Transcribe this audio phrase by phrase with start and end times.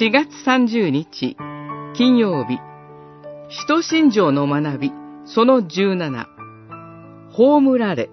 [0.00, 1.36] 4月30日、
[1.94, 2.58] 金曜日、
[3.50, 4.92] 使徒信条の学び、
[5.26, 6.26] その17、
[7.30, 8.08] 葬られ、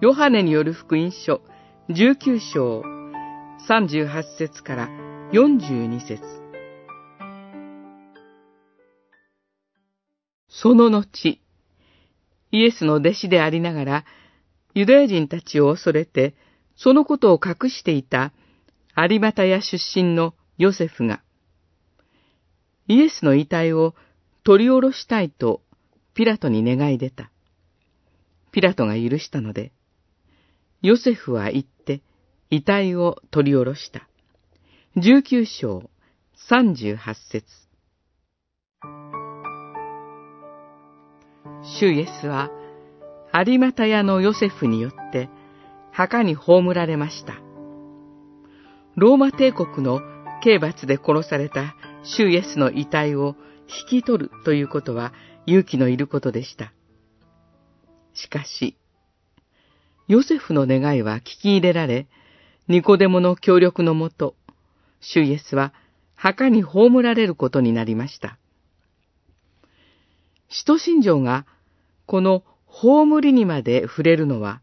[0.00, 1.42] ヨハネによる福音書、
[1.90, 2.82] 19章、
[3.68, 4.88] 38節から
[5.30, 6.22] 42節。
[10.48, 11.38] その後、
[12.50, 14.04] イエスの弟子でありながら、
[14.72, 16.34] ユダヤ人たちを恐れて、
[16.76, 18.32] そのことを隠していた
[18.96, 21.22] 有股屋出身のヨセフが、
[22.86, 23.94] イエスの遺体を
[24.42, 25.62] 取り下ろしたいと
[26.14, 27.30] ピラトに願い出た。
[28.52, 29.72] ピラトが許したので、
[30.82, 32.02] ヨセフは行って
[32.50, 34.08] 遺体を取り下ろした。
[34.96, 35.88] 十九章
[36.48, 37.46] 三十八節
[41.62, 42.50] 主イエスは
[43.32, 45.28] 有股屋のヨセフによって
[45.92, 47.49] 墓に葬られました。
[49.00, 50.02] ローマ帝国の
[50.42, 53.34] 刑罰で殺された主イエスの遺体を
[53.66, 55.14] 引き取るということは
[55.46, 56.74] 勇気のいることでした。
[58.12, 58.76] しかし、
[60.06, 62.08] ヨセフの願いは聞き入れられ、
[62.68, 64.34] ニコデモの協力のもと、
[65.00, 65.72] 主イエスは
[66.14, 68.36] 墓に葬られることになりました。
[70.50, 71.46] 使徒信条が
[72.04, 74.60] この葬りにまで触れるのは、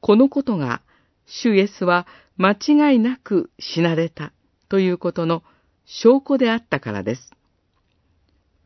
[0.00, 0.82] このことが
[1.26, 4.32] 主イエスは間違いなく死なれた
[4.68, 5.42] ということの
[5.84, 7.30] 証拠であったからです。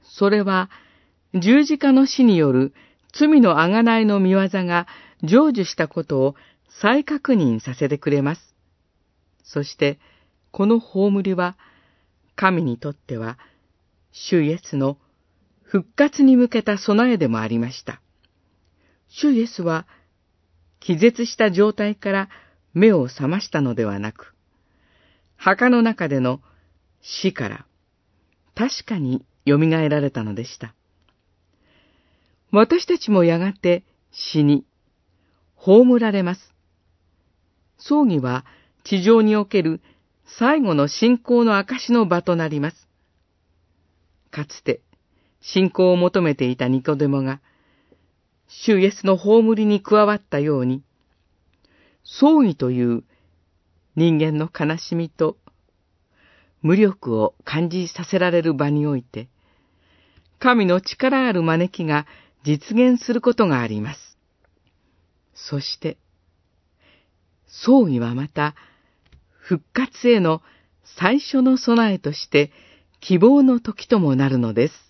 [0.03, 0.71] それは
[1.35, 2.73] 十字架の死による
[3.13, 4.87] 罪のあがないの見業が
[5.23, 6.35] 成就したことを
[6.81, 8.55] 再確認させてくれます。
[9.43, 9.99] そして、
[10.51, 11.57] この葬りは、
[12.35, 13.39] 神にとっては、
[14.13, 14.99] 主イエスの
[15.63, 18.01] 復活に向けた備えでもありました。
[19.09, 19.87] 主イエスは、
[20.81, 22.29] 気絶した状態から
[22.77, 24.35] 目を覚ましたのではなく、
[25.37, 26.43] 墓の中での
[27.01, 27.67] 死から
[28.55, 30.75] 確かに蘇られたのでした。
[32.53, 34.67] 私たちもやがて死に、
[35.55, 36.53] 葬られます。
[37.79, 38.45] 葬儀は
[38.85, 39.81] 地上における
[40.39, 42.77] 最後の信仰の証の場となります。
[44.31, 44.83] かつて
[45.41, 47.41] 信仰を求めていたニコデモが、
[48.49, 50.83] 主イエスの葬りに加わったように、
[52.07, 53.03] 葬儀という
[53.97, 55.37] 人間の悲しみと
[56.63, 59.29] 無力を感じさせられる場において、
[60.39, 62.07] 神の力ある招きが
[62.45, 64.19] 実現することがあります。
[65.35, 65.99] そして、
[67.49, 68.55] 葬儀はまた、
[69.39, 70.43] 復活への
[70.99, 72.51] 最初の備えとして
[73.01, 74.86] 希望の時ともなるのです。